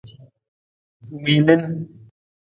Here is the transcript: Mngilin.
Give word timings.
Mngilin. 1.11 1.61